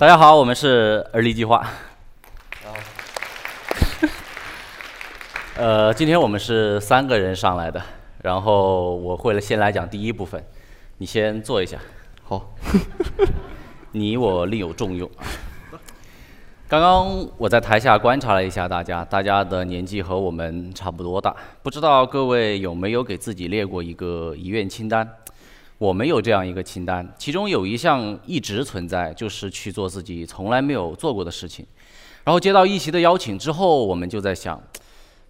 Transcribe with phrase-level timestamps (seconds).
[0.00, 1.62] 啊，大家好，我们是而立计划。
[5.58, 7.82] 呃，今天我们是三个人上来的，
[8.22, 10.42] 然后我会了先来讲第一部分，
[10.96, 11.76] 你先坐一下。
[12.24, 12.54] 好，
[13.92, 15.06] 你我另有重用。
[16.66, 25.06] 刚刚我在台下观察了一下大家，大家的年纪和我们差不多大，不知道各位有没有给自己列过一个遗愿清单？
[25.80, 31.66] 我们有这样一个清单，其中有一项一直存在，就是去做自己从来没有做过的事情。
[32.22, 34.62] 然后接到一席的邀请之后，我们就在想。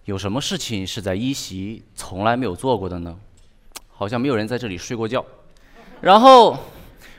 [0.03, 3.15] 有什么事情是在一席从来没有做过的呢？
[3.87, 5.23] 好像没有人在这里睡过觉。
[6.01, 6.57] 然后，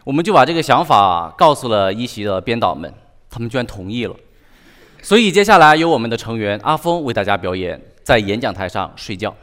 [0.04, 2.92] 我们就把这个想法告诉了一席的编导们，
[3.30, 4.14] 他们居然同意了。
[5.00, 9.34] 所以接下来由我们的成员阿峰为大家表演在演讲台上睡觉。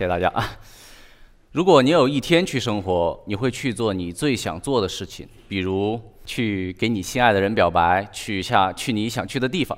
[0.00, 0.58] 谢谢大家啊！
[1.52, 9.76] 如果你有一天去生活，你会去做你最想做的事情，比如去给你心爱的人表白，去下去你想去的地方。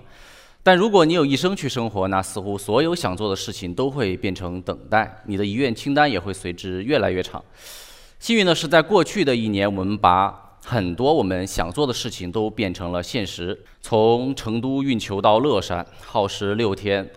[0.62, 7.44] 但如果你有一生去生活，那似乎所有想做的事情都会变成等待，你的遗愿清单也会随之越来越长。
[8.20, 13.60] 幸运的是，在过去的一年，我们把很多我们想做的事情都变成了现实。
[13.80, 17.10] 从成都运球到乐山，耗时六天，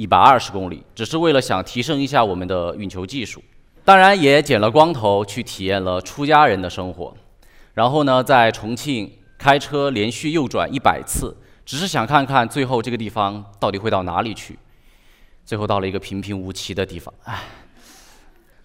[0.00, 3.42] 一百二十公里，只是为了想提升一下我们的运球技术。
[3.84, 7.14] 当然也剪了光头去体验了出家人的生活，
[7.74, 14.58] 然后呢，在重庆开车连续右转一百次，只是想看看最后这个地方到底会到哪里去。
[15.44, 17.42] 最后到了一个平平无奇的地方，唉。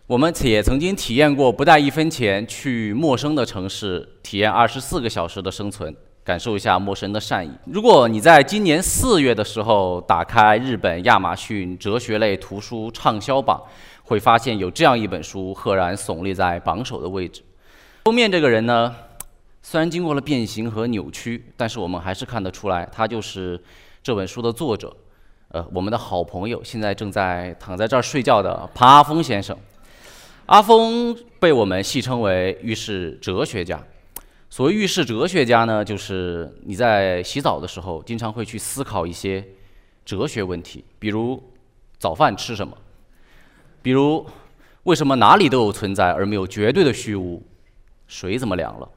[0.07, 7.51] 我们也曾经体验过不带一分钱去陌生的城市，体验二十四个小时的生存，感受一下陌生的善意。
[7.65, 13.61] 如果你在今年四月的时候打开日本亚马逊哲学类图书畅销榜，
[14.05, 17.43] 会发现有这样一本书赫然耸立在榜首的位置。
[18.05, 18.95] 封面这个人呢，
[19.61, 23.61] 虽然经过了变形和扭曲，但是我们还是看得出来，他就是
[24.01, 24.91] 这本书的作者，
[25.49, 29.55] 呃，我们的好朋友，现在正在躺在这儿睡觉的庞阿峰先生。
[30.47, 33.79] 阿峰被我们戏称为浴室哲学家。
[34.50, 39.45] 所谓浴室哲学家呢，就是你在洗澡的时候，经常会去思考一些
[40.06, 41.41] 哲学问题，比如
[41.97, 42.78] 早饭吃什么。
[43.81, 44.25] 比如，
[44.84, 47.44] 为什么哪里都有存在而没有绝对的虚无？
[48.07, 48.89] 水怎么凉了？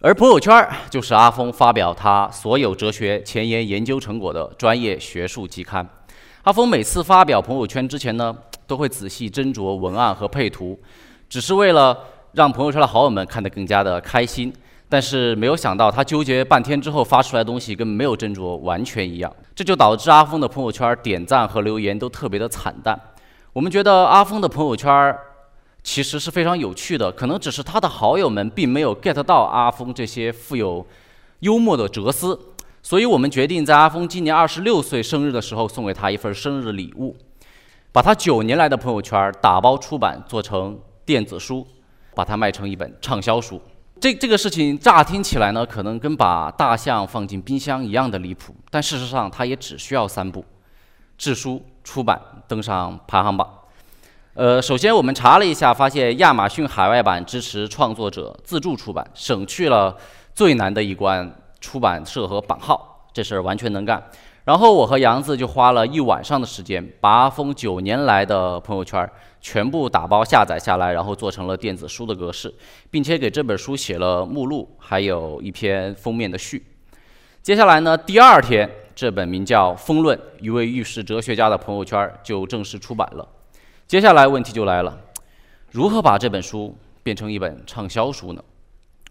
[0.00, 5.88] 而朋友圈就是阿峰发表他所有哲学前沿研究成果的专业学术期刊。
[6.42, 8.36] 阿峰每次发表朋友圈之前呢，
[8.66, 10.78] 都会仔细斟酌文案和配图，
[11.28, 11.98] 只是为了
[12.36, 14.52] 让朋友圈的好友们看得更加的开心。
[14.88, 22.96] 但是没有想到，他纠结半天之后发出来的东西跟没有斟酌完全一样，这就导致阿峰的朋友圈点赞和留言都特别的惨淡。
[23.52, 25.16] 我们觉得阿峰的朋友圈
[25.82, 30.86] 其实是非常有趣的，可能只是他的好友们并没有 get 到阿峰这些富有
[31.40, 32.38] 幽默的哲思，
[32.80, 37.16] 所以我们决定在阿峰今年二十六岁生日的时候送给他一份生日礼物，
[37.90, 41.66] 把他九年来的朋友圈打包出版做成电子书，
[42.16, 43.60] 把它卖成一本畅销书。
[44.00, 50.42] 这这个事情乍听起来呢，可能跟把大象放进冰箱一样的离谱，但事实上它也只需要三步：
[51.18, 52.18] 制书、出版、
[52.48, 53.46] 登上排行榜。
[54.32, 59.94] 呃，首先我们查了一下，发现亚马逊海外版支持创作者自助出版，省去了
[60.34, 64.02] 最难的一关——出版社和版号，这事儿完全能干。
[64.46, 72.54] 然后我和杨子就花了一晚上的时间，把阿峰九年来的朋友圈全部打包下载下来，然后做成了电子书的格式，
[72.88, 76.64] 并且给这本书写了目录，还有一篇封面的序。
[77.42, 83.28] 接下来呢，第二天，这本名叫《风论：一位浴室哲学家的朋友圈》就正式出版了。
[83.88, 84.96] 接下来问题就来了，
[85.72, 86.72] 如何把这本书
[87.02, 88.40] 变成一本畅销书呢？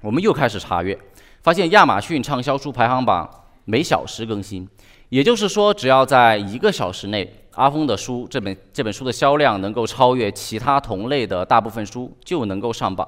[0.02, 0.98] 我们又开始查阅，
[1.42, 3.30] 发现亚马逊畅销书排行榜
[3.66, 4.66] 每小时更新。
[5.10, 13.08] 也就是说，只要在一个小时内，阿峰的书这本这本书的销量能够超越其他同类的大部分书，就能够上榜。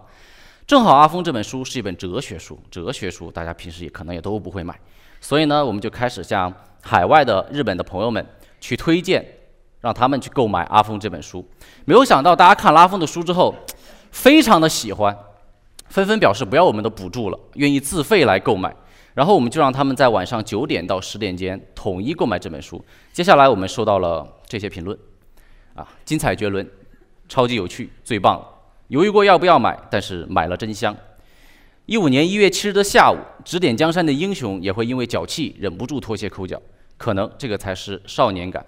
[0.66, 4.78] 正好阿峰这本书是一本哲学书，哲学书大家平时也可能也都不会买，
[5.20, 8.26] 所以呢，我们就开始向海外的日本的朋友们
[8.60, 9.26] 去推荐，
[9.82, 11.46] 让他们去购买阿峰这本书。
[11.86, 13.56] 没有想到，大家看了阿峰的书之后，
[14.12, 15.18] 非常的喜欢，
[15.88, 18.76] 纷纷表示不要我们的补助了，愿意自费来购买。
[19.18, 22.80] 然后我们就让他们在晚上九点到十点间统一购买这本书。
[23.12, 24.96] 接下来我们收到了这些评论，
[25.74, 26.70] 啊，精彩绝伦，
[27.28, 28.48] 超级有趣，最棒了。
[28.90, 30.96] 犹豫过要不要买，但是买了真香。
[31.88, 36.62] 一五年一月七日的下午，指点江山的英雄也会因为脚气忍不住脱鞋抠脚，
[36.96, 38.64] 可能这个才是少年感。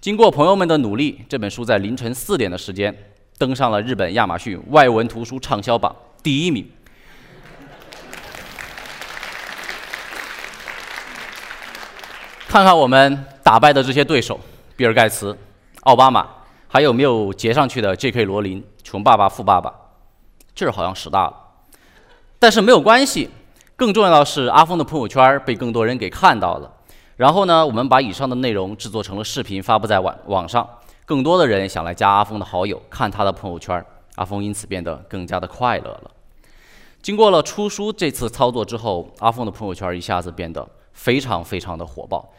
[0.00, 2.92] 经过朋友们的努力，这本书在凌晨四点的时间
[3.38, 5.94] 登上了日本亚马逊外文图书畅销榜
[6.24, 6.68] 第一名。
[12.52, 14.38] 看看我们打败的这些对手：
[14.76, 15.34] 比尔盖茨、
[15.84, 16.28] 奥巴马，
[16.68, 18.24] 还有没有截上去的 J.K.
[18.24, 19.72] 罗琳、穷爸爸富爸爸，
[20.54, 21.34] 劲儿好像使大了。
[22.38, 23.30] 但是没有关系，
[23.74, 26.70] 更重要的是阿峰的朋友圈被更多人给看到了。
[27.16, 30.68] 然后呢，我们把以上的内容制作成了视频，发布在网网上，
[31.06, 33.82] 更多的人想来加阿峰的好友，看他的朋友圈，
[34.16, 36.10] 阿峰因此变得更加的快乐了。
[37.00, 42.30] 经过了出书这次操作之后，阿峰的朋友圈一下子变得非常非常的火爆。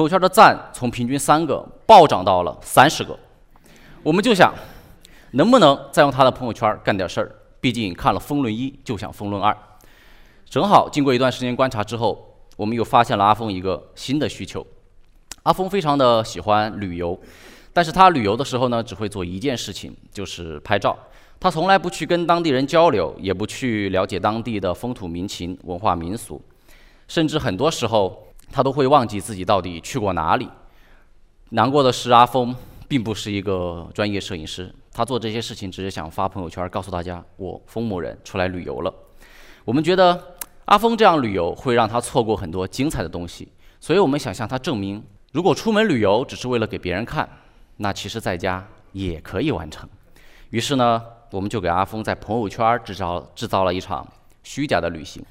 [0.00, 3.14] 朋友圈的赞从平均三个暴涨到了三十个，
[4.02, 4.50] 我们就想，
[5.32, 7.30] 能不能再用他的朋友圈干点事儿？
[7.60, 9.52] 毕竟看了《风论一》就想《风论二》。
[10.48, 14.66] 正好经过一段时间观察之后，我们又发现了阿峰一个新的需求。
[15.42, 17.20] 阿峰非常的喜欢旅游，
[17.74, 20.96] 但是他旅游的时候呢，只会做一件事情，就是拍照。
[21.38, 26.40] 他从来不去跟当地人交流，也不去了解当地的风土民情、文化民俗，
[27.06, 28.28] 甚至很多时候。
[28.50, 30.48] 他都会忘记自己到底去过哪里。
[31.50, 32.54] 难过的是，阿峰
[32.86, 38.92] 并不是一个专业摄影师，他做这些事情只是想发朋友圈，告诉大家我风某人出来旅游了。
[39.64, 40.36] 我们觉得
[40.66, 43.48] 阿峰这样旅游会让他错过很多精彩的东西，
[43.80, 45.02] 所以我们想向他证明，
[45.32, 47.28] 如果出门旅游只是为了给别人看，
[47.78, 49.88] 那其实在家也可以完成。
[50.50, 54.06] 于是呢，我们就给阿峰在朋友圈制造制造了一场
[54.42, 55.24] 虚假的旅行。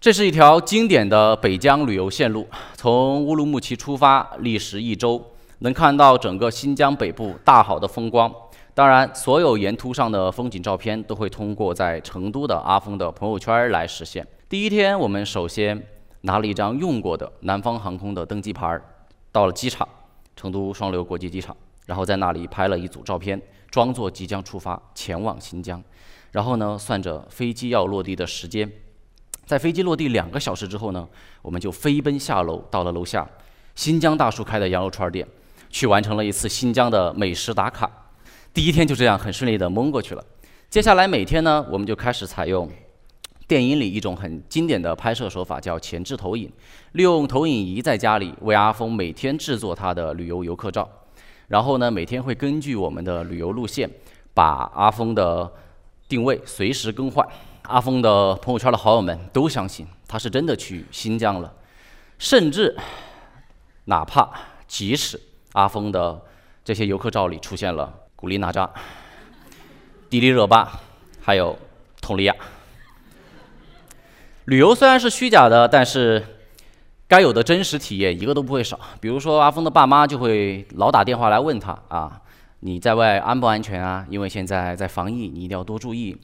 [0.00, 5.20] 这是一条经典的北疆旅游线路，从乌鲁木齐出发，历时一周，
[5.58, 8.32] 能看到整个新疆北部大好的风光。
[8.74, 14.24] 当然，所有沿途上的风景照片都会通过在成都的阿峰的朋友圈来实现。
[14.48, 15.82] 第一天，我们首先
[16.20, 18.80] 拿了一张用过的南方航空的登机牌，
[19.32, 19.86] 到了机场，
[20.36, 21.56] 成都双流国际机场，
[21.86, 25.82] 然后在那里拍了一组照片，装作即将出发前往新疆。
[26.30, 28.70] 然后呢，算着飞机要落地的时间。
[29.48, 31.08] 在飞机落地两个小时之后呢，
[31.40, 33.26] 我们就飞奔下楼，到了楼下
[33.74, 35.26] 新疆大叔开的羊肉串店，
[35.70, 37.90] 去完成了一次新疆的美食打卡。
[38.52, 40.22] 第一天就这样很顺利的蒙过去了。
[40.68, 42.68] 接下来每天呢，我们就开始采用
[43.46, 46.52] 电影里一种很经典的拍摄手法，叫前置投影，
[46.92, 50.86] 利用投影仪在家里为阿峰每天制作他的旅游游客照。
[51.46, 53.88] 然后呢，每天会根据我们的旅游路线，
[54.34, 55.50] 把阿峰的
[56.06, 57.26] 定位随时更换。
[57.68, 61.52] 阿峰的朋友圈的好友们都相信他是真的去新疆了，
[62.18, 62.74] 甚至
[63.84, 64.30] 哪怕
[64.66, 65.20] 即使
[65.52, 66.20] 阿峰的
[66.64, 68.70] 这些游客照里出现了古力娜扎、
[70.08, 70.80] 迪丽热巴，
[71.20, 71.58] 还有
[72.00, 72.34] 佟丽娅。
[74.46, 76.24] 旅游虽然是虚假的，但是
[77.06, 78.80] 该有的真实体验一个都不会少。
[78.98, 82.22] 比如说，阿峰的爸妈就会老打电话来问他啊，
[82.60, 84.06] 你在外安不安全啊？
[84.08, 86.16] 因为现在在防疫，你一定要多注意。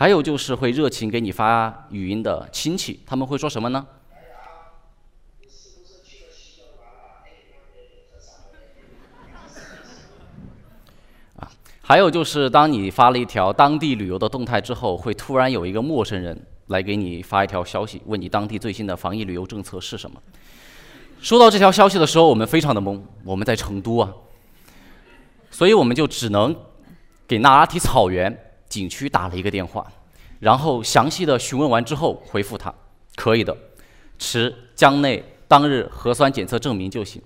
[0.00, 3.84] 还有就是会热情给你发语音的亲戚，他们会说什么呢？
[11.34, 11.50] 啊，
[11.82, 20.22] 还有就是当你发了一条当地旅游的动态之后，会突然有一个陌生人来给你发一条消息，问你当地最新的防疫旅游政策是什么。
[21.20, 24.14] 收到这条消息的时候，我们非常的懵，我们在成都啊，
[25.50, 26.54] 所以我们就只能
[27.26, 28.44] 给那拉提草原。
[28.68, 29.86] 景区打了一个电话，
[30.38, 32.72] 然后详细的询问完之后回复他，
[33.16, 33.56] 可以的，
[34.18, 37.20] 持江内当日核酸检测证明就行。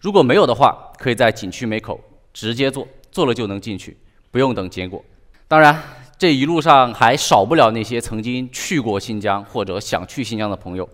[0.00, 2.00] 如果没有的话，可以在景区门口
[2.32, 3.96] 直接做，做了就能进去，
[4.30, 5.04] 不用等结果。
[5.48, 5.82] 当然，
[6.18, 10.88] 这一路上还少不了那些曾经去过新疆或者想去新疆的朋友，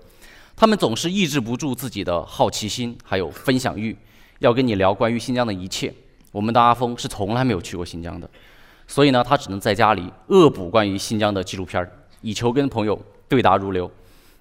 [0.56, 3.96] 他们总是抑制不住自己的好奇心，还有分享欲，
[4.40, 5.92] 要跟你聊关于新疆的一切。
[6.30, 8.28] 我们的阿峰是从来没有去过新疆的。
[8.86, 13.90] 所以呢，他只能在家里恶补关于新疆的纪录片儿，以求跟朋友对答如流。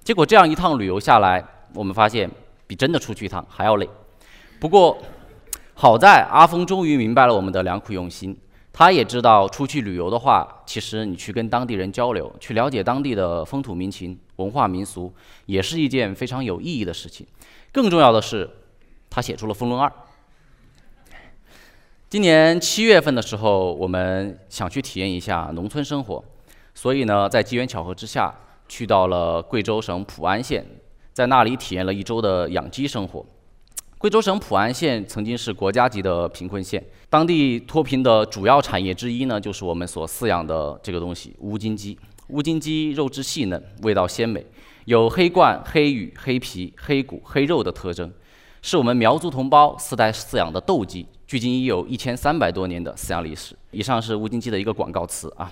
[0.03, 1.43] 结果这样一趟旅游下来，
[1.73, 2.29] 我们发现
[2.67, 3.87] 比真的出去一趟还要累。
[4.59, 4.97] 不过
[5.73, 8.37] 好在阿峰终于明白了我们的良苦用心，
[8.73, 15.13] 他也知道出去旅游的话，其实你去跟当地人交流，去了解当地的风土民情、文化民俗，
[15.45, 17.25] 也是一件非常有意义的事情。
[17.71, 18.49] 更重要的是，
[19.09, 19.87] 他写出了《风论二》。
[22.11, 26.21] 今年七月份的时候，我们想去体验一下农村生活，
[26.73, 28.35] 所以呢，在机缘巧合之下，
[28.67, 30.61] 去到了贵州省普安县，
[31.13, 33.25] 在那里体验了一周的养鸡生活。
[33.97, 41.97] 贵州省普安县曾经是国家级的贫困县，当地脱贫的主要产业之一呢，就是我们所饲养的这个东西——乌金鸡。
[42.27, 44.45] 乌金鸡肉质细嫩，味道鲜美，
[44.83, 48.11] 有黑冠、黑羽、黑皮、黑骨、黑肉的特征，
[48.61, 53.55] 是我们苗族同胞世代饲养的斗鸡，距今已有一千三百多年的饲养历史。
[53.71, 55.49] 以上是乌金鸡的一个广告词啊。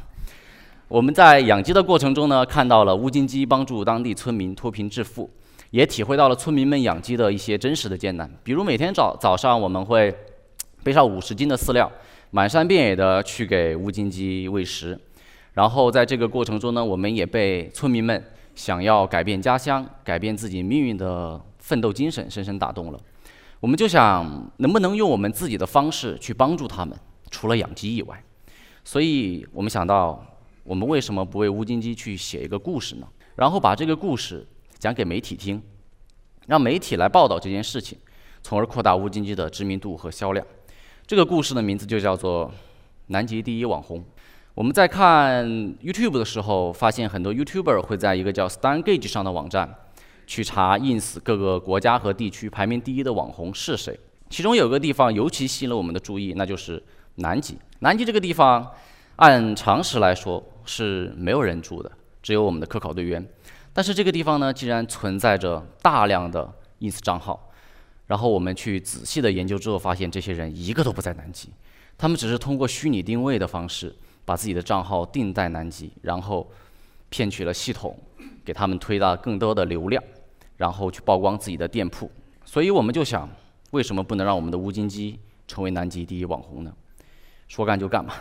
[0.90, 5.30] 我们在养鸡的过程中呢，看到了乌金鸡帮助当地村民脱贫致富，
[5.72, 8.30] 也体会到了村民们养鸡的一些真实的艰难。
[8.44, 10.14] 比如每天早早上，我们会
[10.84, 11.90] 背上五十斤的饲料，
[12.32, 15.00] 满山遍野的去给乌金鸡喂食。
[15.54, 18.22] 然后在这个过程中呢，我们也被村民们
[18.54, 23.00] 想要改变家乡、改变自己命运的奋斗精神深深打动了。
[23.60, 26.98] 我们就想，能不能用我们自己的方式去帮助他们，
[27.30, 28.24] 除了养鸡以外。
[28.84, 30.26] 所以我们想到。
[30.66, 33.08] 我们为什么不为乌金鸡去写一个故事呢？
[33.36, 34.48] 然后把这个故事
[34.78, 35.60] 讲给媒体听，
[36.46, 37.98] 让媒体来报道这件事情，
[38.44, 40.46] 从而扩大乌金鸡的知名度和销量。
[41.08, 42.46] 这个故事的名字就叫做
[43.08, 44.00] 《南极第一网红》。
[44.54, 45.44] 我们在看
[45.80, 49.74] YouTube 的时候，发现很多 YouTuber 会在一个叫 StanGauge 上的网站
[50.30, 54.00] 去查 Ins 各个国家和地区排名第一的网红是谁。
[54.30, 56.82] 其中有个地方尤其吸引了我们的注意，那就是
[57.16, 57.58] 南极。
[57.80, 58.72] 南极这个地方，
[59.16, 63.28] 按常识来说，是没有人住的，只有我们的科考队员。
[63.74, 66.48] 但是这个地方呢，竟然存在着大量的
[66.82, 67.52] ins 账号。
[68.06, 71.50] 然后我们去仔细的研究之后，发现这些人一个都不在南极，
[71.98, 73.96] 他们只是通过虚拟定位的方式，
[74.26, 76.48] 把自己的账号定在南极，然后
[77.10, 77.98] 骗取了系统，
[78.46, 80.04] 给他们推到更多的流量，
[80.60, 82.12] 然后去曝光自己的店铺。
[82.44, 83.28] 所以我们就想，
[83.72, 86.74] 为什么不能让我们的乌金鸡成为南极第一网红呢？
[87.48, 88.14] 说干就干嘛。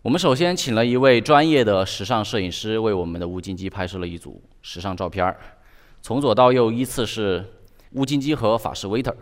[0.00, 5.36] 我们首先请了一位专业的时尚摄影师，为我们的乌金鸡拍摄了一组时尚照片儿。
[6.00, 7.44] 从左到右依次是
[7.92, 9.14] 乌金鸡和法式 waiter，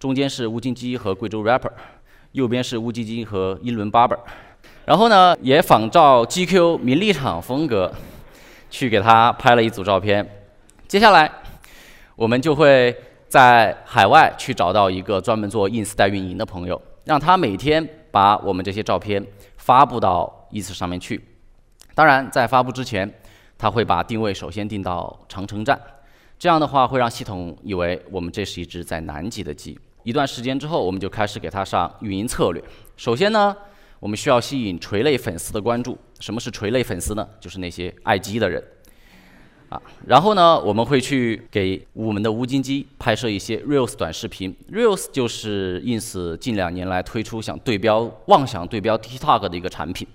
[0.00, 1.70] 中间是乌金鸡和贵州 rapper，
[2.32, 4.18] 右边是乌金鸡和英伦 barber。
[4.84, 7.92] 然后呢，也仿照 GQ 名利场风格，
[8.68, 10.28] 去给他拍了一组照片。
[10.88, 11.30] 接下来，
[12.16, 12.96] 我们就会
[13.28, 19.24] 在海外去找到一个专门做 ins 代运营的朋友，让他每天把我们这些照片。
[19.56, 21.22] 发布到 ins 上面去。
[21.94, 23.08] 当然，在发布之前，
[23.56, 25.80] 他会把定位首先定到长城站，
[26.36, 29.78] 这样的话会让系统以为我们这是一只在南极的鸡。
[30.02, 32.60] 一段时间之后，我们就开始给它上运营策略。
[32.96, 33.56] 首先呢，
[34.00, 35.96] 我们需要吸引垂类粉丝的关注。
[36.18, 37.24] 什么是垂类粉丝呢？
[37.38, 38.60] 就是那些爱鸡的人。
[39.72, 44.54] 啊，然后呢，我们会去给我们的乌金鸡拍摄一些 reels 短视频。
[44.70, 50.06] reels 就是 ins 近两年来推出想对标、妄想对标 TikTok 的一个产品，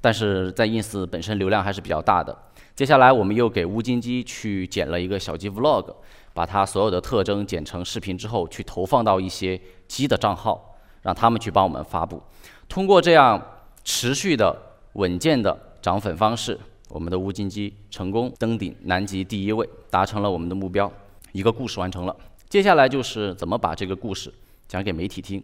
[0.00, 2.34] 但是在 ins 本身流量还是比较大的。
[2.74, 5.94] 接下来，我们又给乌金鸡去剪了一个小鸡 vlog，
[6.32, 12.22] 把它所有的特征剪成视频之后，去投放到一些鸡的账号，让他们去帮我们发布。
[12.66, 13.38] 通过这样
[13.84, 14.56] 持续的、
[14.94, 16.58] 稳健的涨粉方式。
[16.92, 20.92] 我们的乌金鸡成功登顶南极第一位，达成了我们的目标，
[21.32, 22.14] 一个故事完成了。
[22.50, 24.30] 接下来就是怎么把这个故事
[24.68, 25.42] 讲给媒体听。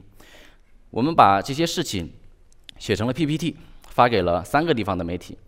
[0.91, 2.13] 我们把这些事情
[2.79, 3.57] 写成了 PPT，
[3.89, 5.39] 发给了三个地方的媒体，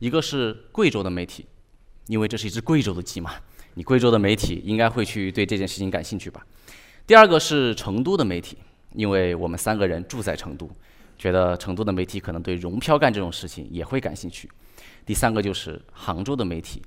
[0.00, 1.46] 一个是贵州的媒体，
[2.08, 3.30] 因为这是一只贵州的鸡嘛，
[3.74, 6.44] 你贵州的媒体应该会去对这件事情感兴趣吧。
[7.06, 8.58] 第二个是成都的媒体，
[8.94, 10.68] 因为我们三个人住在成都，
[11.16, 14.50] 觉得成都的媒体可能对融漂干这种事情也会感兴趣。
[15.06, 16.82] 第三个就是杭州的媒体，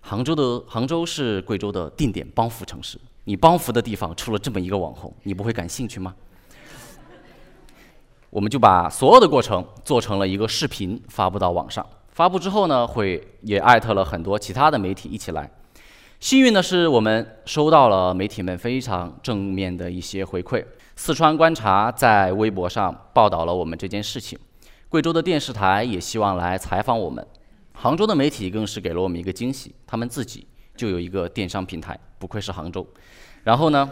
[0.00, 2.98] 杭州的杭州是贵州的定点帮扶城市。
[3.24, 6.14] 你帮扶的地方出了这么一个网红，你不会感兴趣吗？
[8.30, 11.84] 我们就把所有的过程做成了一个视频发布到网上。
[12.10, 15.50] 发布之后呢，会也艾特了很多其他的媒体一起来。
[16.20, 20.64] 幸运的是，我们收到了媒体们非常正面的一些回馈。
[20.94, 24.38] 四川观察在微博上报道了我们这件事情，
[24.88, 27.26] 贵州的电视台也希望来采访我们。
[27.78, 32.84] 杭州的媒体更是给了我们一个惊喜，他们自己就有一个电商平台，不愧是杭州。
[33.44, 33.88] 然后呢，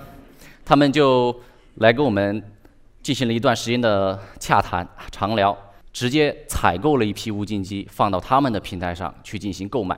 [0.64, 1.38] 他们就
[1.76, 2.42] 来跟我们
[3.02, 5.56] 进行了一段时间的洽谈、长聊，
[5.92, 9.96] 直接采购了一批无菌机，放到他们的平台上去进行购买。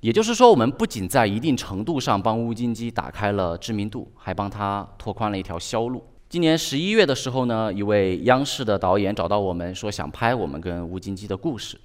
[0.00, 6.04] 也就是说，我们不仅在一定程度上帮乌金鸡打开了知名度，还帮他拓宽了一条销路。
[6.28, 11.78] 今年十一月的时候呢，一位央视的导演找到我们，说想拍我们跟乌金鸡的故事。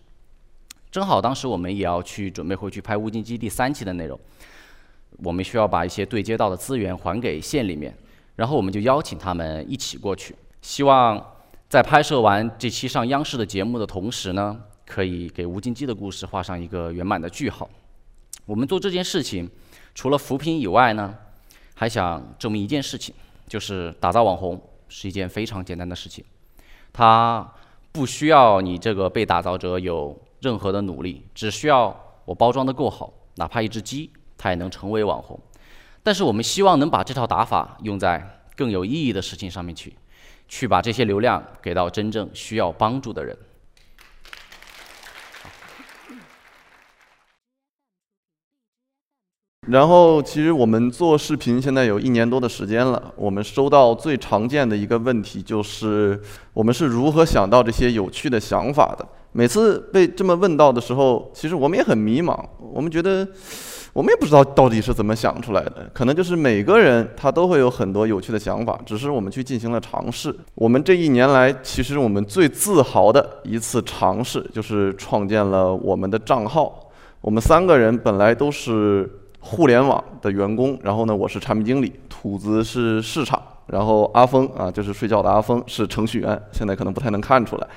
[0.98, 4.20] 正好当时我们也要去准备回去拍《乌金鸡》第三期的内容，
[5.18, 7.96] 我们需要把一些对接到的资源还给县里面，
[8.36, 11.24] 然后我们就邀请他们一起过去，希望
[11.70, 17.70] 在拍摄完这期上央视的节目的同时呢，可以给乌金鸡的故事画上一个圆满的句号。
[18.48, 19.48] 我们做这件事情，
[19.94, 21.14] 除了扶贫以外呢，
[21.76, 23.14] 还想证明一件事情，
[23.48, 26.26] 就是打造网红是一件非常简单的事情，
[26.92, 27.48] 它
[27.92, 30.20] 不需要你这个被打造者有。
[30.40, 35.40] 任何的努力，只需要我包装的够好，哪怕一只鸡，它也能成为网红。
[36.04, 39.94] 但是我们希望能把这套打法用在更有意义的事情上面去，
[40.48, 43.38] 去把这些流量给到真正需要帮助的人。
[49.68, 53.14] 然后，其实我们做视频现在有一年多的时间了。
[53.18, 56.22] 我们收到最常见的一个问题就是，
[56.54, 59.06] 我们是如何想到这些有趣的想法的？
[59.38, 62.36] 每次被这么问到的时候，其实我们也很迷茫。
[62.60, 63.28] 我们觉得，
[63.94, 65.88] 我们也不知道到底是怎么想出来的。
[65.94, 70.36] 可能就是每个人他都会有很多有趣的想法，只是我们去进行了尝试。
[70.56, 76.90] 我们这一年来，其实我们最自豪的一次尝试，就是创建了我们的账号。
[77.22, 79.08] 我们三个人本来都是。
[79.40, 87.68] 互联网的员工，然后呢，我是产品经理，兔子是市场，然后阿峰啊，就是睡觉的阿峰是程序员，现在可能不太能看出来。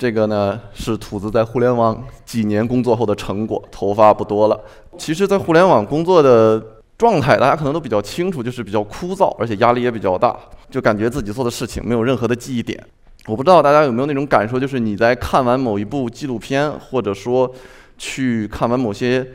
[0.00, 4.58] 这个呢是兔子在互联网几年工作后的成果，头发不多了。
[4.96, 6.58] 其实，在互联网工作的
[6.96, 10.34] 状态，大家可能都比较清楚，就是比较枯燥，而且压力也比较大，
[10.70, 12.82] 就感觉自己做的事情没有任何的记忆点。
[13.26, 17.52] 我不知道大家有没有那种感受，就是你在看完某一部纪录片，或者说
[17.98, 19.26] 去看完某些。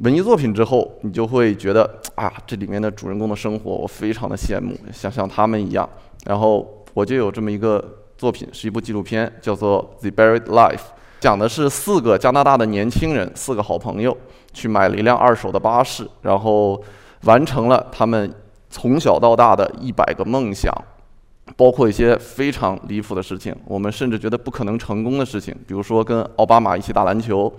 [0.00, 5.88] 文艺作品之后，你就会觉得啊，这里面的主人公的生活我非常的羡慕，想像他们一样。
[6.26, 7.84] 然后我就有这么一个
[8.16, 10.76] 作品，是一部纪录片，叫做《The Buried Life》，
[11.20, 14.16] 讲的是四个加拿大的年轻人，四个好朋友，
[14.52, 16.82] 去买了一辆二手的巴士，然后
[17.22, 18.32] 完成了他们
[18.70, 20.72] 从小到大的一百个梦想，
[21.56, 27.52] 包括一些非常离谱的事情，我们甚至觉得不可能成功的事情，比如说跟奥巴马一起打篮球。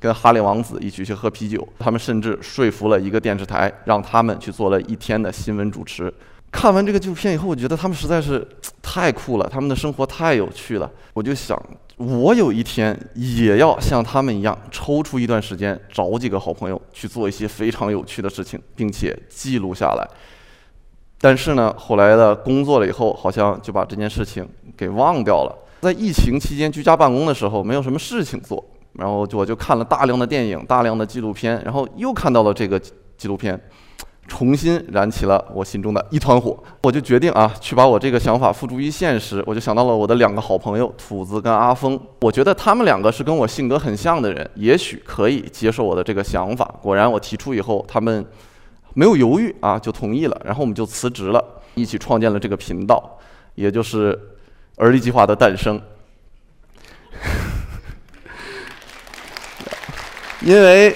[0.00, 6.14] 跟哈利王子一起去喝啤酒，他们甚至说服了一个电视台，让他们去做了一天的新闻主持。
[6.50, 8.46] 看完这个纪录片以后，我觉得他们实在是
[8.82, 10.90] 太酷了，他们的生活太有趣了。
[11.12, 11.60] 我就想，
[11.96, 20.08] 我有一天也要像他们一样，抽出一段时间，找几个好朋友去做一些非常有趣的事情，并且记录下来。
[21.20, 25.54] 但是呢，后来的工作了以后，好像就把这件事情给忘掉了。
[25.80, 28.64] 在疫情期间居家办公的时候，没有什么事情做。
[28.94, 32.80] 然后我就看了大量的电影，大量的纪录片，然后又看到了这个
[33.16, 33.60] 纪录片，
[34.28, 36.56] 重新燃起了我心中的一团火。
[36.82, 39.42] 我就决定啊，去把我这个想法付诸于现实。
[39.46, 46.64] 我就想到了我的两个好朋友土子跟阿峰，我觉得他们两个是跟我性格很像的人，也许可以接受我的这个想法。
[46.80, 48.24] 果然，我提出以后，他们
[48.94, 50.40] 没有犹豫啊，就同意了。
[50.44, 53.18] 然后我们就辞职了，一起创建了这个频道，
[53.54, 54.18] 也就是
[54.76, 55.80] 而立计划的诞生。
[60.42, 60.94] 因 为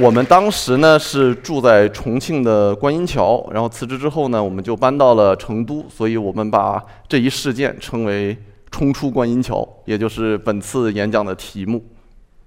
[0.00, 8.36] 我们当时呢是住在重庆的观音桥，然后辞职之后呢，我们就搬到了成都，所以我们把这一事件称为
[8.72, 11.84] “冲出观音桥”，也就是本次演讲的题目。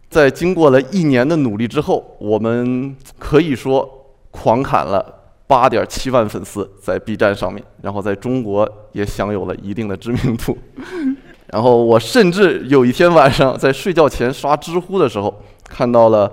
[0.10, 3.88] 在经过了一年的努力之后，我们可以说
[4.32, 5.06] 狂砍了
[5.46, 10.58] 八点七万粉丝在 B 站上面，然后在中国也享有了一定的知名度。
[11.54, 15.42] 然后我甚至有一天晚上在睡觉前刷知乎的时候。
[15.68, 16.32] 看到了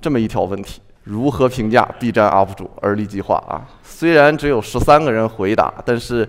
[0.00, 3.68] 这么一条问题：如何评价 B 站 UP 主而立计划啊？
[3.82, 6.26] 虽然只有十三个人回答，但是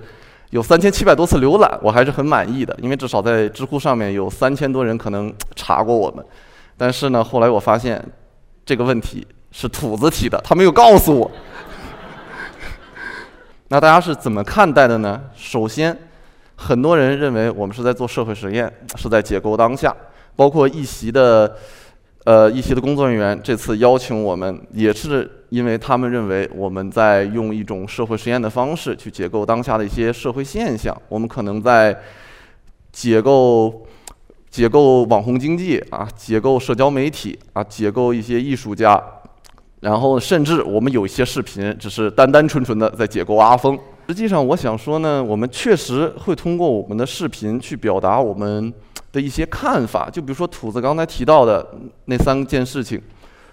[0.49, 2.77] 有三千七百多次浏览，我还是很满意的。
[2.81, 6.25] 因为至少在知乎上面有三千多人可能查过我们。
[6.75, 8.03] 但是呢，后来我发现
[8.65, 11.31] 这个问题是土子提的，他没有告诉我。
[13.69, 15.21] 那大家是怎么看待的呢？
[15.33, 15.97] 首先，
[16.55, 19.95] 很多人认为我们是在做社会实验，是在解构当下，
[20.35, 21.55] 包括一席的。
[22.23, 30.95] 呃，一些的工作人员这次邀请我们，也是因为他们认为我们在用一种社会实验的方式去解构当下的一些社会现象。
[31.09, 31.99] 我们可能在
[32.91, 33.87] 解构、
[34.51, 39.03] 解构网红经济啊，解构社交媒体啊，解构一些艺术家，
[39.79, 43.75] 然后甚至我们有一些视频只是单单纯纯的在解构阿峰。
[44.07, 48.71] 实际上，我想说呢，我们确实会通过我们的视频去表达我们。
[49.11, 51.65] 的一些看法，就比如说土子刚才提到的
[52.05, 53.01] 那三件事情，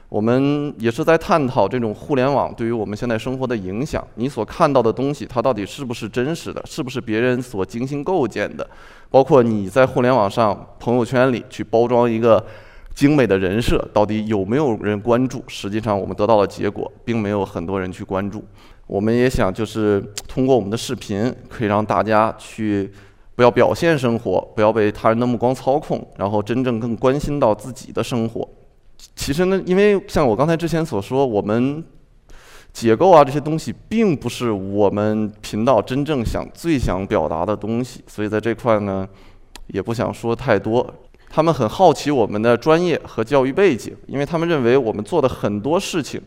[0.09, 4.07] 我们也是在探讨这种互联网对于我们现在生活的影响。
[4.15, 6.63] 你所看到的东西，它到底是不是真实的？
[6.65, 8.65] 是不是别人所精心构建的？
[9.11, 12.45] 包括你在互联网上朋友圈里去包装一个
[12.95, 15.43] 精美的人设，到底有没有人关注？
[15.49, 18.45] 实际上，我们得到的结果，并没有很多人去关注。
[18.87, 22.91] 我们也想，就是通过我们的视频，可以让大家去。
[23.39, 28.49] 不要表现生活，不要被他人的目光操控，然后真正更关心到自己的生活。
[29.15, 31.85] 其实呢，因为像我刚才之前所说，我们
[32.73, 39.09] 解构啊这些东西，并不是我们频道真正想最想表达的东西，所以在这块呢，
[39.69, 40.85] 也不想说太多。
[41.31, 46.21] 他们很好奇我们的专业和教育背景，因为他们认为我们做的很多事情，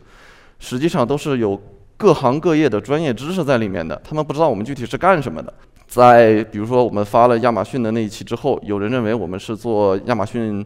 [0.59, 1.61] 实际上都是有
[1.97, 4.01] 各行各业的专业知识在里面的。
[4.01, 5.53] 他们不知道我们具体是干什么的。
[5.91, 10.65] 在比如说我们发了亚马逊的那一期之后，有人认为我们是做亚马逊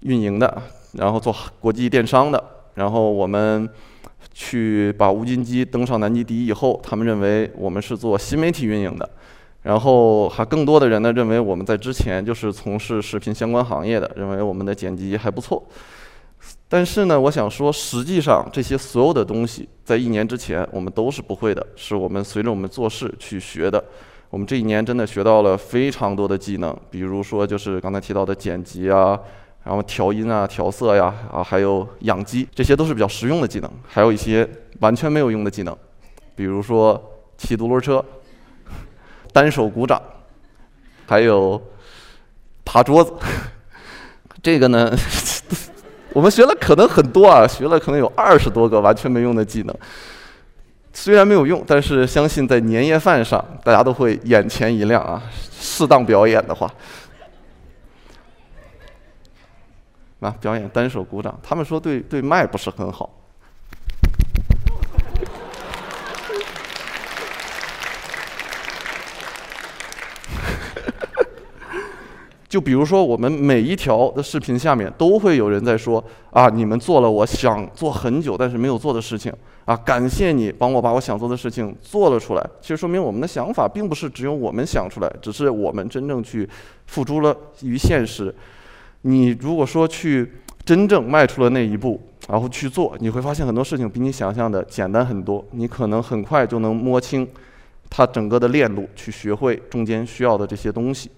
[0.00, 2.42] 运营的，然后做国际电商的。
[2.76, 3.68] 然后我们
[4.32, 9.06] 去把无菌机登上南极第一以后，他们认为我们是做新媒体运营的。
[9.60, 15.62] 然后还更多的人呢认为我们在之前就是从事视频相关行业的，认为我们的剪辑还不错。
[16.66, 23.84] 但是呢，我想说，实际上这些所有的东西在一年之前我们都是不会的，是我们随着我们做事去学的。
[24.32, 29.20] 我们这一年真的学到了非常多的技能，比如说就是刚才提到的剪辑啊，
[29.62, 33.70] 然后调音啊、调色呀，啊还有养鸡，这些都是比较实用的技能。
[33.86, 34.48] 还有一些
[34.80, 35.76] 完全没有用的技能，
[36.34, 36.98] 比如说
[37.36, 38.02] 骑独轮车、
[39.34, 40.00] 单手鼓掌，
[41.04, 41.60] 还有
[42.64, 43.12] 爬桌子。
[44.42, 44.90] 这个呢，
[46.14, 49.76] 我们学了可能很多啊，学了可能有二十多个完全没用的技能。
[50.92, 55.22] 虽然没有用，但是相信在年夜饭上，大家都会眼前一亮啊！
[55.50, 56.70] 适当表演的话，
[60.20, 63.08] 啊，表演单手鼓掌，他们说对对麦不是很好。
[72.52, 79.32] 就比如说，我们每一条的视频下面都会有人在说啊，你们做了我想做很久但是没有做的事情
[79.64, 82.46] 啊，感谢你帮我把我想做的事情做了出来。
[82.60, 86.46] 其实说明我们的想法并不是只有我们想出来，只是我们真正去
[86.88, 88.34] 付诸了于现实。
[89.00, 90.30] 你如果说去
[90.62, 95.42] 真正迈出了那一步，然后去做，你会发现很多事情比你想象的简单很多。
[95.52, 97.26] 你可能很快就能摸清
[97.88, 101.10] 它整个的链路，去学会中间需要的这些东西。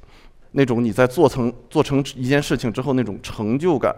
[0.56, 3.92] 那种你在做成做成一件事情之后那种成就感，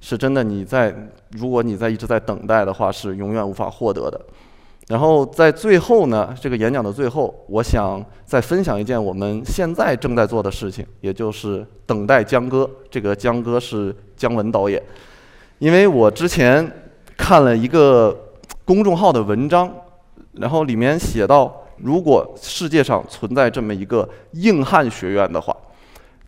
[0.00, 0.42] 是真的。
[0.42, 0.94] 你在
[1.32, 4.18] 如果你在一直在等待的话，是永远无法获得的。
[4.88, 12.68] 然后在最后呢，这个演讲的最后，我想再分享一件我们现在正在做的事情，也就是等待江哥。
[12.90, 14.82] 这个江哥是姜文导演，
[15.58, 16.66] 因为我之前
[17.18, 18.18] 看了一个
[18.64, 19.70] 公众号的文章，
[20.32, 25.54] 然后里面写到，如果世界上存在这么一个硬汉学院的话。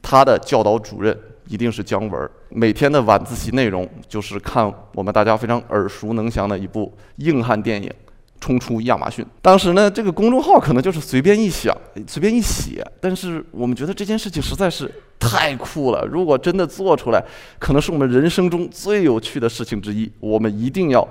[0.02, 7.88] 他的教导主任一定是姜文，每天的晚自习内容就是看我们大家非常耳熟能详的一部硬汉电影
[8.40, 9.24] 《冲出亚马逊》。
[9.42, 16.06] 当时呢，这个公众号可能就是随便一想、随便一写，但是我们觉得这件事情实在是太酷了。
[16.06, 17.22] 如果真的做出来，
[17.58, 20.10] 可能是我们人生中最有趣的事情之一。
[20.20, 21.06] 我们一定要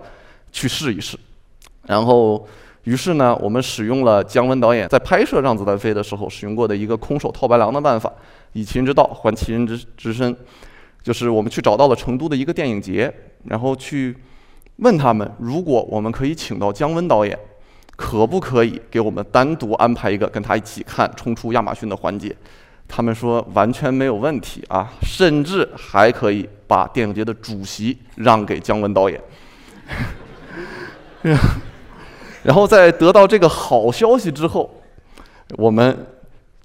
[0.52, 1.18] 去试一试。
[1.86, 2.48] 然后，
[2.84, 8.12] 于是呢，我们使用了姜文导演在拍摄《让子弹飞》的时候使用过的一个空手套白狼的办法。
[8.54, 10.36] 以其人之道还其人之之身，
[11.04, 13.14] 就是我们去找到了成都的一个电影节，
[13.44, 14.16] 然后去
[14.78, 17.38] 问他们，如果我们可以请到姜文导演，
[17.96, 22.36] 可不可以给我们单独安排一个跟他一起看冲出亚马逊的环节？
[22.88, 29.22] 他们说完全没有问题啊，甚至还可以把电影节的主席让给姜文导演。
[32.44, 34.70] 然后在得到这个好消息之后，
[35.58, 35.98] 我们。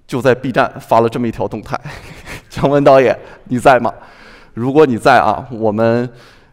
[0.07, 1.81] 就在 B 站发了这么一条动态，
[2.51, 3.91] 姜文导演你在吗？
[4.53, 6.07] 如果你在啊，我们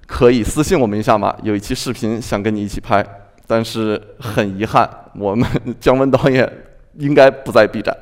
[0.07, 1.35] 可以私信我们一下吗？
[1.43, 3.05] 有一期视频想跟你一起拍，
[3.45, 5.45] 但是很遗憾，我们
[5.81, 6.49] 姜文导演
[6.97, 7.95] 应该不在 B 站。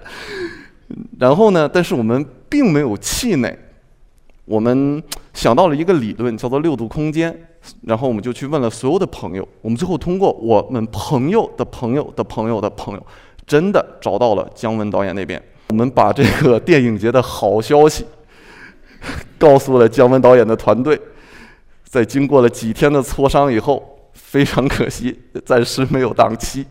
[1.18, 3.58] 然后呢，但是我们并没有气馁，
[4.50, 5.02] 我们
[5.34, 7.46] 想到了一个理论，叫做六度空间。
[7.84, 13.06] 然后我们就去问了所有的朋友，我们最后通过我们朋友的朋友的朋友的朋友。
[13.46, 18.06] 真的找到了姜文导演那边，我们把这个电影节的好消息
[19.40, 21.00] 告诉了姜文导演的团队，
[21.84, 26.66] 在经过了几天的磋商以后，非常可惜，暂时没有档期。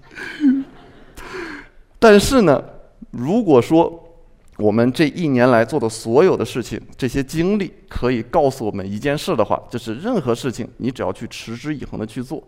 [1.99, 2.63] 但是呢，
[3.11, 4.08] 如果说
[4.59, 12.43] 我们这一年来做的所有的事情，这些经历可以告诉我们一件事的话，就是任何事情你只要去持之以恒的去做，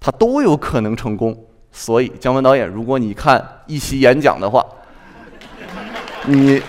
[0.00, 1.38] 它都有可能成功。
[1.70, 4.64] 所以，姜文导演，如果你看一席演讲的话，
[6.24, 6.62] 你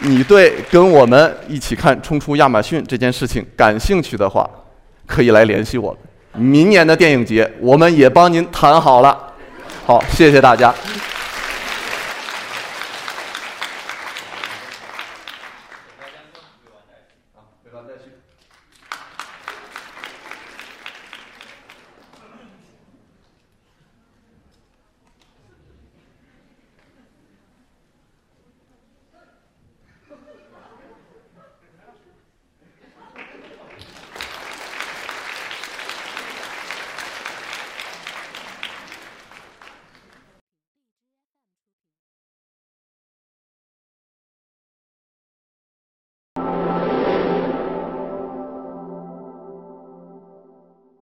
[0.00, 4.50] 你对跟我们一起看冲出亚马逊这件事情感兴趣的话，
[5.06, 5.96] 可以来联系我。
[6.32, 9.33] 明年的电影节，我们也帮您谈好了。
[9.86, 10.74] 好，谢谢大家。